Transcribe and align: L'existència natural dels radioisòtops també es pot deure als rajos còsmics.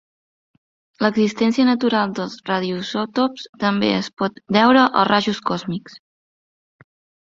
L'existència 1.05 1.65
natural 1.67 2.15
dels 2.21 2.39
radioisòtops 2.51 3.47
també 3.67 3.95
es 4.01 4.13
pot 4.25 4.43
deure 4.61 4.91
als 4.91 5.11
rajos 5.15 5.47
còsmics. 5.53 6.05